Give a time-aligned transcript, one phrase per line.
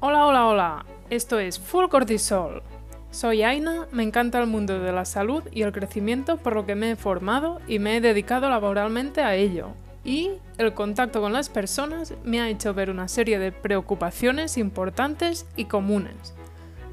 [0.00, 0.86] Hola, hola, hola.
[1.10, 2.62] Esto es Full Cortisol.
[3.10, 6.76] Soy Aina, me encanta el mundo de la salud y el crecimiento por lo que
[6.76, 9.70] me he formado y me he dedicado laboralmente a ello.
[10.04, 15.48] Y el contacto con las personas me ha hecho ver una serie de preocupaciones importantes
[15.56, 16.32] y comunes.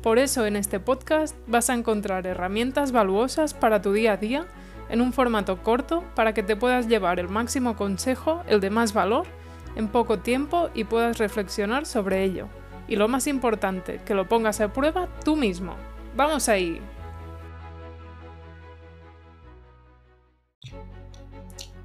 [0.02, 4.48] Por eso en este podcast vas a encontrar herramientas valuosas para tu día a día
[4.90, 8.94] en un formato corto para que te puedas llevar el máximo consejo, el de más
[8.94, 9.28] valor,
[9.76, 12.48] en poco tiempo y puedas reflexionar sobre ello.
[12.88, 15.76] Y lo más importante, que lo pongas a prueba tú mismo.
[16.16, 16.80] ¡Vamos ahí!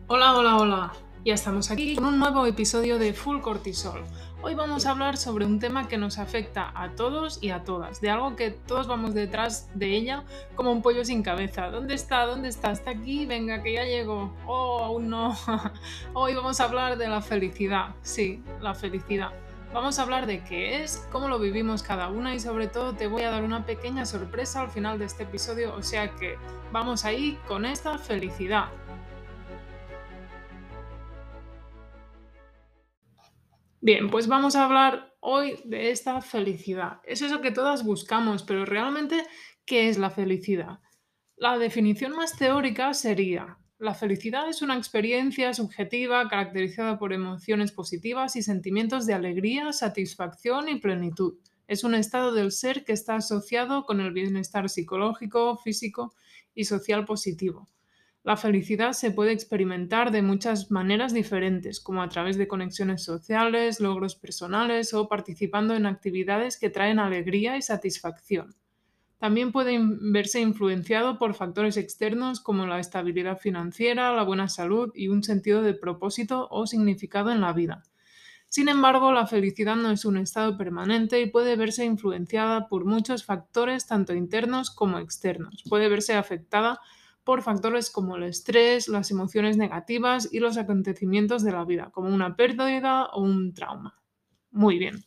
[0.06, 0.92] Hola, hola, hola.
[1.24, 4.02] Ya estamos aquí con un nuevo episodio de Full Cortisol.
[4.42, 8.00] Hoy vamos a hablar sobre un tema que nos afecta a todos y a todas,
[8.00, 10.24] de algo que todos vamos detrás de ella
[10.54, 11.70] como un pollo sin cabeza.
[11.70, 12.24] ¿Dónde está?
[12.24, 12.72] ¿Dónde está?
[12.72, 13.26] ¿Está aquí?
[13.26, 14.34] Venga, que ya llegó.
[14.46, 15.36] Oh, aún no.
[16.14, 17.94] Hoy vamos a hablar de la felicidad.
[18.00, 19.30] Sí, la felicidad.
[19.72, 23.06] Vamos a hablar de qué es, cómo lo vivimos cada una y sobre todo te
[23.06, 26.36] voy a dar una pequeña sorpresa al final de este episodio, o sea que
[26.72, 28.68] vamos ahí con esta felicidad.
[33.80, 37.00] Bien, pues vamos a hablar hoy de esta felicidad.
[37.04, 39.24] Es eso que todas buscamos, pero realmente,
[39.64, 40.80] ¿qué es la felicidad?
[41.36, 48.36] La definición más teórica sería, la felicidad es una experiencia subjetiva caracterizada por emociones positivas
[48.36, 51.38] y sentimientos de alegría, satisfacción y plenitud.
[51.66, 56.12] Es un estado del ser que está asociado con el bienestar psicológico, físico
[56.54, 57.70] y social positivo.
[58.22, 63.80] La felicidad se puede experimentar de muchas maneras diferentes, como a través de conexiones sociales,
[63.80, 68.54] logros personales o participando en actividades que traen alegría y satisfacción.
[69.20, 75.08] También puede verse influenciado por factores externos como la estabilidad financiera, la buena salud y
[75.08, 77.82] un sentido de propósito o significado en la vida.
[78.48, 83.24] Sin embargo, la felicidad no es un estado permanente y puede verse influenciada por muchos
[83.26, 85.64] factores tanto internos como externos.
[85.68, 86.80] Puede verse afectada
[87.22, 92.08] por factores como el estrés, las emociones negativas y los acontecimientos de la vida, como
[92.08, 94.00] una pérdida o un trauma.
[94.50, 95.04] Muy bien.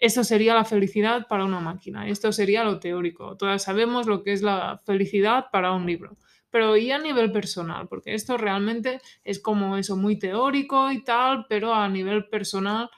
[0.00, 2.08] Esto sería la felicidad para una máquina.
[2.08, 3.36] Esto sería lo teórico.
[3.36, 6.16] Todas sabemos lo que es la felicidad para un libro.
[6.50, 11.46] Pero y a nivel personal, porque esto realmente es como eso muy teórico y tal,
[11.48, 12.90] pero a nivel personal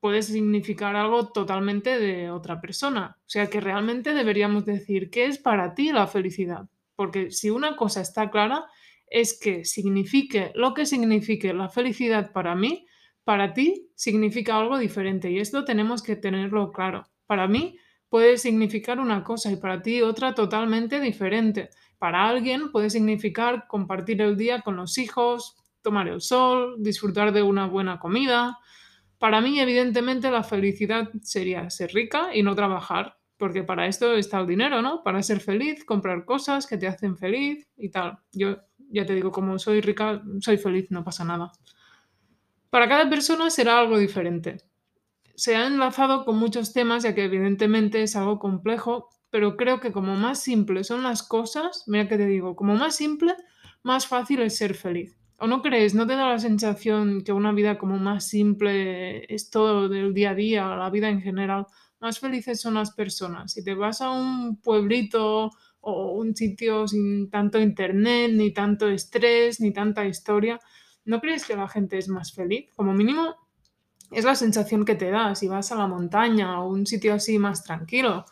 [0.00, 3.18] puede significar algo totalmente de otra persona.
[3.20, 6.68] O sea que realmente deberíamos decir, ¿qué es para ti la felicidad?
[6.96, 8.64] Porque si una cosa está clara,
[9.10, 12.86] es que signifique lo que signifique la felicidad para mí,
[13.28, 17.04] para ti significa algo diferente y esto tenemos que tenerlo claro.
[17.26, 17.76] Para mí
[18.08, 21.68] puede significar una cosa y para ti otra totalmente diferente.
[21.98, 27.42] Para alguien puede significar compartir el día con los hijos, tomar el sol, disfrutar de
[27.42, 28.56] una buena comida.
[29.18, 34.40] Para mí, evidentemente, la felicidad sería ser rica y no trabajar, porque para esto está
[34.40, 35.02] el dinero, ¿no?
[35.02, 38.20] Para ser feliz, comprar cosas que te hacen feliz y tal.
[38.32, 38.56] Yo
[38.90, 41.52] ya te digo, como soy rica, soy feliz, no pasa nada.
[42.70, 44.58] Para cada persona será algo diferente.
[45.34, 49.92] Se ha enlazado con muchos temas, ya que evidentemente es algo complejo, pero creo que
[49.92, 53.34] como más simples son las cosas, mira que te digo, como más simple,
[53.82, 55.16] más fácil es ser feliz.
[55.38, 55.94] ¿O no crees?
[55.94, 60.30] ¿No te da la sensación que una vida como más simple es todo del día
[60.30, 61.66] a día, la vida en general?
[62.00, 63.52] más felices son las personas.
[63.52, 69.60] Si te vas a un pueblito o un sitio sin tanto internet, ni tanto estrés,
[69.60, 70.60] ni tanta historia,
[71.08, 72.70] ¿no crees que la gente es más feliz?
[72.76, 73.34] Como mínimo
[74.10, 77.38] es la sensación que te da si vas a la montaña o un sitio así
[77.38, 78.24] más tranquilo.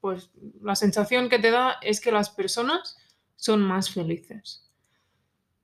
[0.00, 0.30] Pues
[0.60, 2.98] la sensación que te da es que las personas
[3.36, 4.70] son más felices.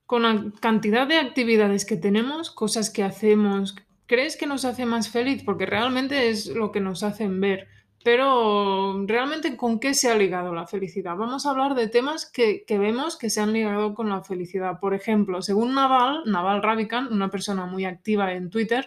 [0.06, 3.76] Con la cantidad de actividades que tenemos, cosas que hacemos,
[4.10, 5.44] ¿Crees que nos hace más feliz?
[5.44, 7.68] Porque realmente es lo que nos hacen ver.
[8.02, 11.16] Pero realmente con qué se ha ligado la felicidad?
[11.16, 14.80] Vamos a hablar de temas que, vemos que se han ligado con la felicidad.
[14.80, 18.86] Por ejemplo, según Naval, Naval Ravikant, una persona muy activa en Twitter,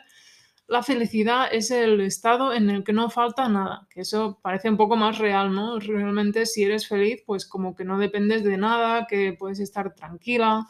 [0.68, 4.78] la felicidad es el estado en el que no falta nada, que eso parece un
[4.78, 5.78] poco más real, ¿no?
[5.80, 10.66] Realmente si eres feliz, pues como que no dependes de nada, que puedes estar tranquila,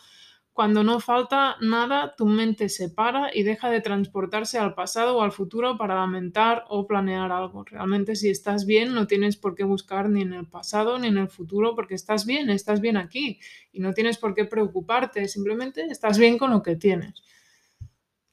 [0.54, 5.24] cuando no falta nada, tu mente se para y deja de transportarse al pasado o
[5.24, 7.64] al futuro para lamentar o planear algo.
[7.64, 11.18] Realmente si estás bien, no tienes por qué buscar ni en el pasado ni en
[11.18, 13.40] el futuro porque estás bien, estás bien aquí
[13.72, 17.24] y no tienes por qué preocuparte, simplemente estás bien con lo que tienes.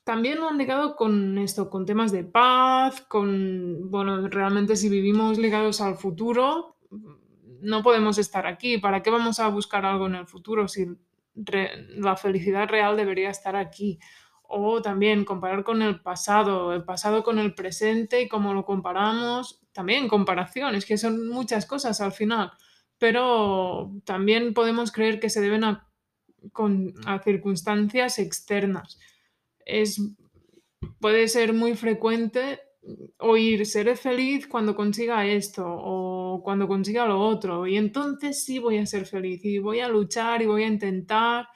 [0.05, 5.39] También lo han ligado con esto, con temas de paz, con, bueno, realmente si vivimos
[5.39, 6.77] ligados al futuro,
[7.63, 8.77] no podemos estar aquí.
[8.77, 10.87] ¿Para qué vamos a buscar algo en el futuro si
[11.35, 13.99] la felicidad real debería estar aquí.
[14.43, 19.61] O también comparar con el pasado, el pasado con el presente y cómo lo comparamos.
[19.73, 22.51] También comparación, es que son muchas cosas al final.
[22.99, 25.89] Pero también podemos creer que se deben a,
[27.07, 28.99] a circunstancias externas.
[29.65, 30.01] Es,
[30.99, 32.61] puede ser muy frecuente
[33.19, 38.79] oír seré feliz cuando consiga esto o cuando consiga lo otro y entonces sí voy
[38.79, 41.49] a ser feliz y voy a luchar y voy a intentar.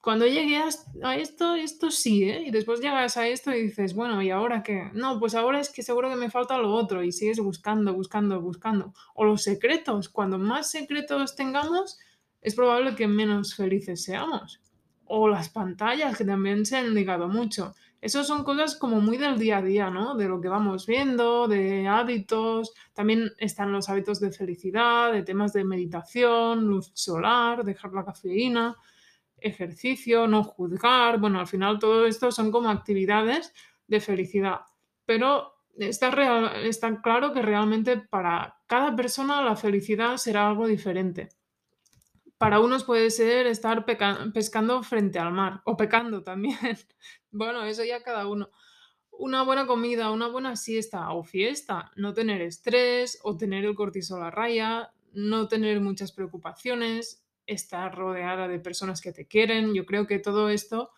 [0.00, 0.60] Cuando llegue
[1.04, 2.42] a esto, esto sí, ¿eh?
[2.46, 4.90] Y después llegas a esto y dices, bueno, ¿y ahora qué?
[4.94, 8.40] No, pues ahora es que seguro que me falta lo otro y sigues buscando, buscando,
[8.40, 8.92] buscando.
[9.14, 11.98] O los secretos, cuando más secretos tengamos,
[12.40, 14.60] es probable que menos felices seamos.
[15.04, 17.74] O las pantallas, que también se han ligado mucho.
[18.06, 20.14] Esas son cosas como muy del día a día, ¿no?
[20.14, 22.72] De lo que vamos viendo, de hábitos.
[22.92, 28.76] También están los hábitos de felicidad, de temas de meditación, luz solar, dejar la cafeína,
[29.38, 31.18] ejercicio, no juzgar.
[31.18, 33.52] Bueno, al final todo esto son como actividades
[33.88, 34.60] de felicidad.
[35.04, 41.30] Pero está, real, está claro que realmente para cada persona la felicidad será algo diferente.
[42.38, 43.86] Para unos puede ser estar
[44.34, 46.58] pescando frente al mar o pecando también.
[47.30, 48.50] bueno, eso ya cada uno.
[49.10, 54.22] Una buena comida, una buena siesta o fiesta, no tener estrés o tener el cortisol
[54.22, 59.72] a raya, no tener muchas preocupaciones, estar rodeada de personas que te quieren.
[59.74, 60.90] Yo creo que todo esto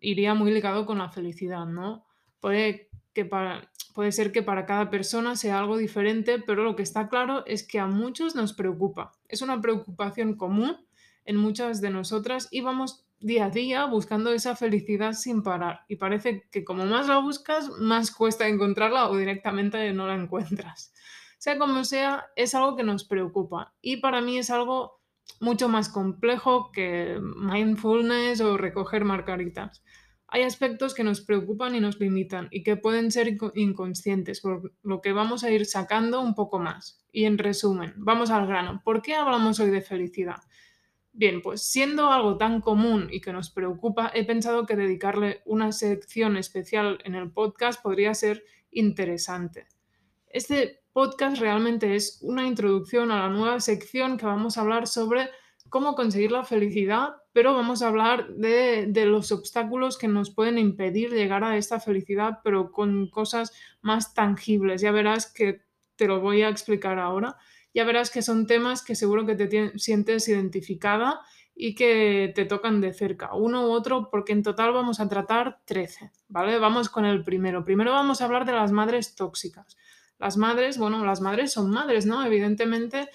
[0.00, 2.06] iría muy ligado con la felicidad, ¿no?
[2.38, 6.82] Puede que para, puede ser que para cada persona sea algo diferente, pero lo que
[6.82, 9.12] está claro es que a muchos nos preocupa.
[9.28, 10.76] Es una preocupación común
[11.24, 15.80] en muchas de nosotras y vamos día a día buscando esa felicidad sin parar.
[15.88, 20.92] Y parece que como más la buscas, más cuesta encontrarla o directamente no la encuentras.
[21.38, 23.74] Sea como sea, es algo que nos preocupa.
[23.80, 25.00] Y para mí es algo
[25.40, 29.82] mucho más complejo que mindfulness o recoger margaritas
[30.32, 35.02] hay aspectos que nos preocupan y nos limitan y que pueden ser inconscientes, por lo
[35.02, 37.04] que vamos a ir sacando un poco más.
[37.12, 38.80] Y en resumen, vamos al grano.
[38.82, 40.40] ¿Por qué hablamos hoy de felicidad?
[41.12, 45.70] Bien, pues siendo algo tan común y que nos preocupa, he pensado que dedicarle una
[45.70, 49.66] sección especial en el podcast podría ser interesante.
[50.28, 55.28] Este podcast realmente es una introducción a la nueva sección que vamos a hablar sobre
[55.72, 61.10] cómo conseguir la felicidad, pero vamos a hablar de, los obstáculos que nos pueden impedir
[61.10, 64.82] llegar a esta felicidad, pero con cosas más tangibles.
[64.82, 65.62] Ya verás que
[65.96, 67.38] te lo voy a explicar ahora.
[67.72, 71.22] Ya verás que son temas que seguro que te sientes identificada
[71.54, 75.60] y que te tocan de cerca, uno u otro, porque en total vamos a tratar
[75.64, 76.58] 13, ¿vale?
[76.58, 77.64] Vamos con el primero.
[77.64, 79.78] Primero vamos a hablar de las madres tóxicas.
[80.18, 82.24] Las madres, bueno, las madres son madres, ¿no?
[82.24, 83.08] Evidentemente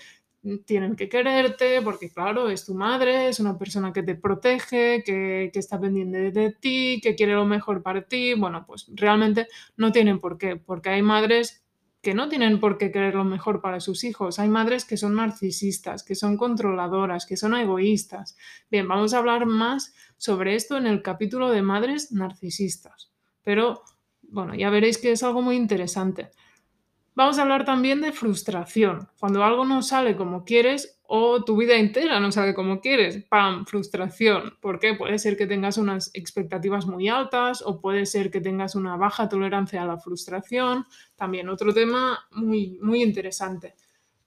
[0.65, 5.51] tienen que quererte porque, claro, es tu madre, es una persona que te protege, que,
[5.53, 8.33] está pendiente de ti, que quiere lo mejor para ti.
[8.33, 11.63] Bueno, pues realmente no tienen por qué, porque hay madres
[12.01, 14.39] que no tienen por qué querer lo mejor para sus hijos.
[14.39, 18.37] Hay madres que son narcisistas, que son controladoras, que son egoístas.
[18.69, 23.11] Bien, vamos a hablar más sobre esto en el capítulo de madres narcisistas.
[23.43, 23.81] Pero,
[24.21, 26.29] bueno, ya veréis que es algo muy interesante.
[27.17, 29.09] Vamos a hablar también de frustración.
[29.19, 33.65] Cuando algo no sale como quieres o tu vida entera no sale como quieres, ¡pam!
[33.65, 34.53] Frustración.
[34.61, 38.97] Porque puede ser que tengas unas expectativas muy altas o puede ser que tengas una
[38.97, 40.85] baja tolerancia a la frustración.
[41.15, 43.73] También otro tema muy, muy interesante.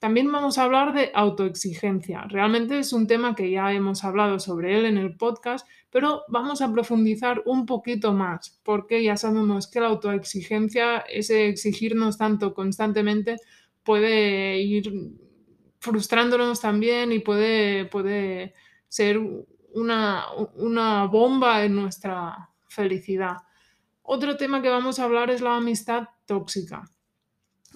[0.01, 2.23] También vamos a hablar de autoexigencia.
[2.23, 6.63] Realmente es un tema que ya hemos hablado sobre él en el podcast, pero vamos
[6.63, 13.37] a profundizar un poquito más, porque ya sabemos que la autoexigencia, ese exigirnos tanto constantemente,
[13.85, 14.91] puede ir
[15.81, 18.55] frustrándonos también y puede, puede
[18.89, 19.21] ser
[19.75, 23.37] una, una bomba en nuestra felicidad.
[24.01, 26.91] Otro tema que vamos a hablar es la amistad tóxica.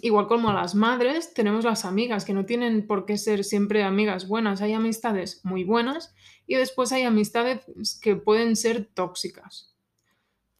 [0.01, 4.27] Igual como las madres, tenemos las amigas, que no tienen por qué ser siempre amigas
[4.27, 4.61] buenas.
[4.61, 6.15] Hay amistades muy buenas
[6.47, 7.65] y después hay amistades
[8.03, 9.75] que pueden ser tóxicas.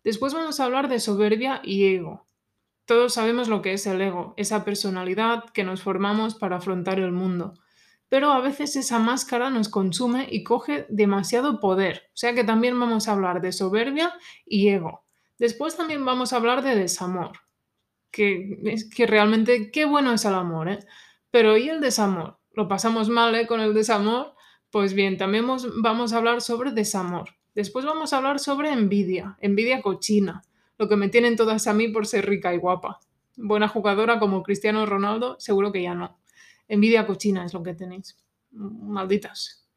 [0.05, 2.27] Después vamos a hablar de soberbia y ego.
[2.85, 7.13] Todos sabemos lo que es el ego, esa personalidad que nos formamos para afrontar el
[7.13, 7.55] mundo.
[8.09, 12.05] Pero a veces esa máscara nos consume y coge demasiado poder.
[12.09, 14.13] O sea que también vamos a hablar de soberbia
[14.47, 15.05] y ego.
[15.39, 17.44] Después también vamos a hablar de desamor
[18.15, 20.79] que, es que realmente qué bueno es el amor, ¿eh?
[21.31, 22.39] Pero ¿y el desamor?
[22.53, 23.47] ¿Lo pasamos mal ¿eh?
[23.47, 24.35] con el desamor?
[24.71, 25.47] Pues bien, también
[25.83, 27.31] vamos a hablar sobre desamor.
[27.55, 30.43] Después vamos a hablar sobre envidia, envidia cochina,
[30.79, 33.01] lo que me tienen todas a mí por ser rica y guapa.
[33.37, 36.19] Buena jugadora como Cristiano Ronaldo, seguro que ya no.
[36.69, 38.17] Envidia cochina es lo que tenéis.
[38.53, 39.69] Malditas.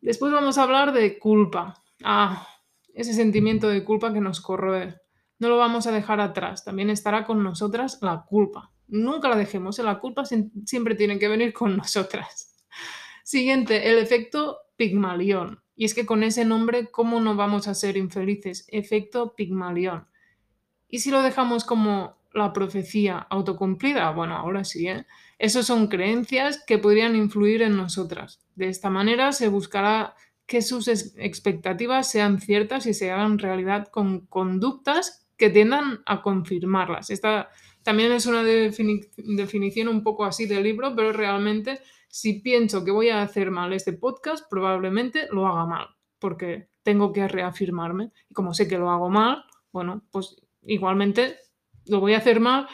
[0.00, 1.82] Después vamos a hablar de culpa.
[2.02, 2.46] Ah,
[2.92, 4.96] ese sentimiento de culpa que nos corroe.
[5.38, 8.72] No lo vamos a dejar atrás, también estará con nosotras la culpa.
[8.88, 9.82] Nunca la dejemos, ¿eh?
[9.82, 12.54] la culpa siempre tiene que venir con nosotras.
[13.24, 15.62] Siguiente, el efecto Pigmalión.
[15.74, 18.66] Y es que con ese nombre, ¿cómo no vamos a ser infelices?
[18.68, 20.06] Efecto Pigmalión.
[20.88, 24.10] ¿Y si lo dejamos como la profecía autocumplida?
[24.12, 25.06] Bueno, ahora sí, ¿eh?
[25.38, 28.40] Esas son creencias que podrían influir en nosotras.
[28.54, 30.14] De esta manera se buscará
[30.46, 37.10] que sus expectativas sean ciertas y se hagan realidad con conductas que tiendan a confirmarlas.
[37.10, 37.50] Esta
[37.82, 43.10] también es una definición un poco así del libro, pero realmente si pienso que voy
[43.10, 45.86] a hacer mal este podcast, probablemente lo haga mal,
[46.18, 48.12] porque tengo que reafirmarme.
[48.30, 51.36] Y como sé que lo hago mal, bueno, pues igualmente
[51.86, 52.68] lo voy a hacer mal,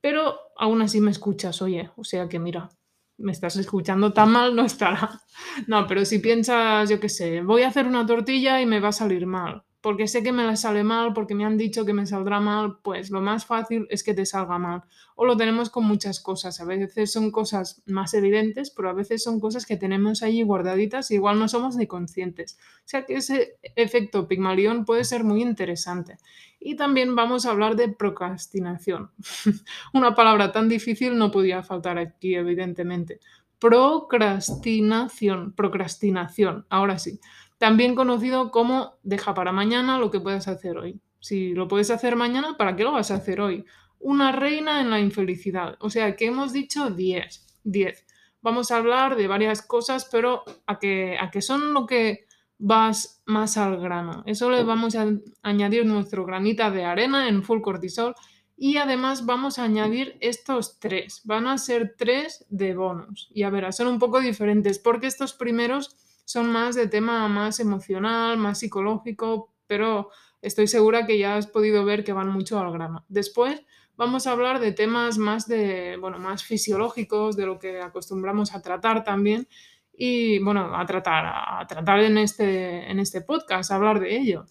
[0.00, 2.68] pero aún así me escuchas, oye, o sea que mira,
[3.16, 5.20] me estás escuchando tan mal, no estará.
[5.66, 8.88] No, pero si piensas, yo qué sé, voy a hacer una tortilla y me va
[8.88, 11.92] a salir mal, porque sé que me la sale mal, porque me han dicho que
[11.92, 14.84] me saldrá mal, pues lo más fácil es que te salga mal.
[15.14, 16.58] O lo tenemos con muchas cosas.
[16.58, 21.10] A veces son cosas más evidentes, pero a veces son cosas que tenemos ahí guardaditas
[21.10, 22.58] y igual no somos ni conscientes.
[22.78, 26.16] O sea que ese efecto Pigmalión puede ser muy interesante.
[26.58, 29.10] Y también vamos a hablar de procrastinación.
[29.92, 33.20] Una palabra tan difícil no podía faltar aquí, evidentemente.
[33.58, 37.20] Procrastinación, procrastinación, ahora sí
[37.64, 41.00] también conocido como deja para mañana lo que puedas hacer hoy.
[41.18, 43.64] Si lo puedes hacer mañana, ¿para qué lo vas a hacer hoy?
[43.98, 45.78] Una reina en la infelicidad.
[45.80, 47.60] O sea, que hemos dicho 10.
[47.64, 48.06] 10.
[48.42, 52.26] Vamos a hablar de varias cosas, pero a que, a que son lo que
[52.58, 54.24] vas más al grano.
[54.26, 55.06] Eso le vamos a
[55.40, 58.14] añadir nuestro granita de arena en full cortisol
[58.58, 61.22] y además vamos a añadir estos tres.
[61.24, 63.30] Van a ser tres de bonus.
[63.32, 67.60] Y a ver, son un poco diferentes porque estos primeros son más de tema más
[67.60, 70.10] emocional, más psicológico, pero
[70.42, 73.04] estoy segura que ya has podido ver que van mucho al grano.
[73.08, 73.62] Después
[73.96, 78.62] vamos a hablar de temas más de, bueno, más fisiológicos, de lo que acostumbramos a
[78.62, 79.48] tratar también
[79.96, 84.46] y bueno, a tratar, a tratar en este, en este podcast, hablar de ello.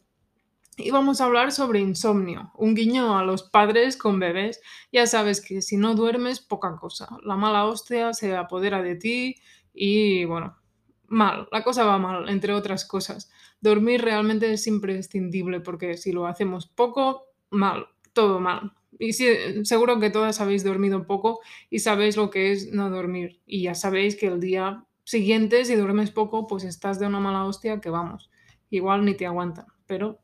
[0.78, 4.60] Y vamos a hablar sobre insomnio, un guiño a los padres con bebés.
[4.92, 7.10] Ya sabes que si no duermes, poca cosa.
[7.24, 9.36] La mala hostia se apodera de ti
[9.72, 10.58] y bueno,
[11.08, 13.32] mal, la cosa va mal, entre otras cosas.
[13.62, 18.74] Dormir realmente es imprescindible porque si lo hacemos poco, mal, todo mal.
[19.00, 23.42] Y seguro que todas habéis dormido poco y sabéis lo que es no dormir.
[23.46, 27.46] Y ya sabéis que el día siguiente, si duermes poco, pues estás de una mala
[27.46, 28.30] hostia que vamos,
[28.70, 29.66] igual ni te aguantan.
[29.88, 30.20] Pero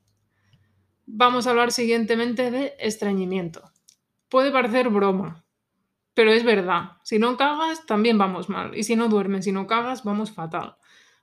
[1.06, 3.64] vamos a hablar siguientemente de estreñimiento.
[4.30, 5.44] Puede parecer broma,
[6.20, 8.78] pero es verdad, si no cagas, también vamos mal.
[8.78, 10.76] Y si no duermes, si no cagas, vamos fatal.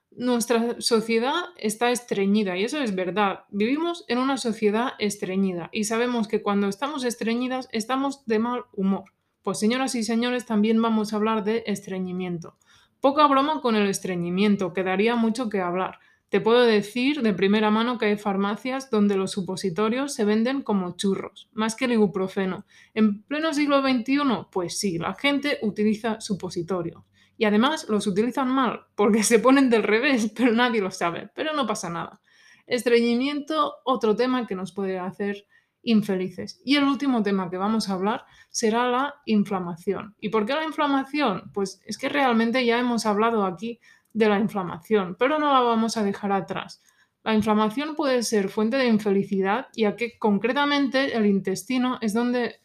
[0.09, 3.41] Nuestra sociedad está estreñida y eso es verdad.
[3.49, 9.13] Vivimos en una sociedad estreñida y sabemos que cuando estamos estreñidas estamos de mal humor.
[9.43, 12.57] Pues señoras y señores, también vamos a hablar de estreñimiento.
[12.99, 15.99] Poca broma con el estreñimiento, quedaría mucho que hablar.
[16.29, 20.97] Te puedo decir de primera mano que hay farmacias donde los supositorios se venden como
[20.97, 22.65] churros, más que el ibuprofeno.
[22.93, 24.19] ¿En pleno siglo XXI?
[24.51, 27.03] Pues sí, la gente utiliza supositorios.
[27.37, 31.29] Y además los utilizan mal, porque se ponen del revés, pero nadie lo sabe.
[31.33, 32.19] Pero no pasa nada.
[32.65, 35.45] Estreñimiento, otro tema que nos puede hacer
[35.81, 36.61] infelices.
[36.65, 40.15] Y el último tema que vamos a hablar será la inflamación.
[40.19, 41.51] ¿Y por qué la inflamación?
[41.53, 43.79] Pues es que realmente ya hemos hablado aquí
[44.13, 46.81] de la inflamación, pero no la vamos a dejar atrás.
[47.23, 52.61] La inflamación puede ser fuente de infelicidad, ya que concretamente el intestino es donde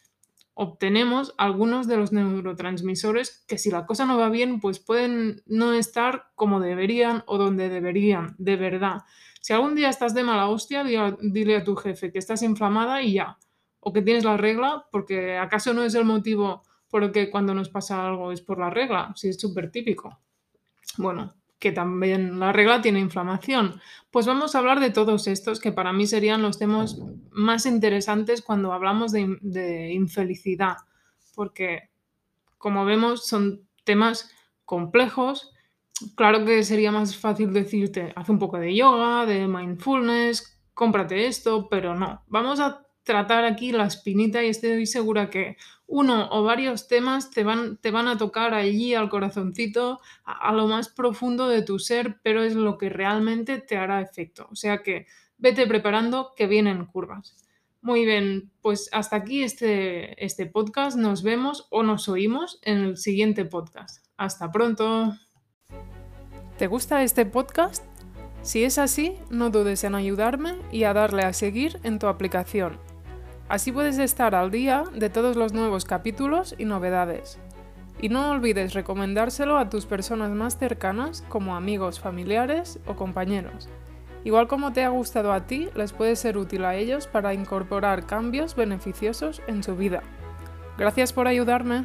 [0.55, 5.73] obtenemos algunos de los neurotransmisores que si la cosa no va bien, pues pueden no
[5.73, 9.03] estar como deberían o donde deberían, de verdad.
[9.41, 13.15] Si algún día estás de mala hostia, dile a tu jefe que estás inflamada y
[13.15, 13.39] ya.
[13.81, 17.55] O que tienes la regla, porque acaso no es el motivo por el que cuando
[17.55, 20.21] nos pasa algo es por la regla, si es súper típico.
[20.97, 23.81] Bueno, que también la regla tiene inflamación.
[24.11, 26.99] Pues vamos a hablar de todos estos que para mí serían los temas
[27.31, 30.77] más interesantes cuando hablamos de, infelicidad,
[31.37, 31.91] porque
[32.59, 34.29] como vemos son temas
[34.65, 35.53] complejos.
[36.17, 41.69] Claro que sería más fácil decirte, haz un poco de yoga, de mindfulness, cómprate esto,
[41.69, 42.25] pero no.
[42.27, 45.57] Vamos a tratar aquí la espinita y estoy segura que
[45.87, 50.67] uno o varios temas te van, te van a tocar allí al corazoncito, a, lo
[50.67, 54.49] más profundo de tu ser, pero es lo que realmente te hará efecto.
[54.51, 55.07] O sea que
[55.37, 57.37] vete preparando que vienen curvas.
[57.83, 60.97] Muy bien, pues hasta aquí este, este podcast.
[60.97, 64.07] Nos vemos o nos oímos en el siguiente podcast.
[64.17, 65.15] Hasta pronto.
[66.59, 67.85] ¿Te gusta este podcast?
[68.43, 72.92] Si es así, no dudes en ayudarme y a darle a seguir en tu aplicación.
[73.53, 77.39] Así puedes estar al día de todos los nuevos capítulos y novedades.
[78.01, 83.69] Y no olvides recomendárselo a tus personas más cercanas como amigos, familiares o compañeros.
[84.25, 88.07] Igual como te ha gustado a ti, les puede ser útil a ellos para incorporar
[88.07, 90.03] cambios beneficiosos en su vida.
[90.79, 91.85] Gracias por ayudarme.